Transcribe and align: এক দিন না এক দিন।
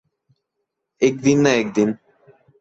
এক 1.01 1.15
দিন 1.21 1.37
না 1.43 1.51
এক 1.53 1.67
দিন। 1.73 1.89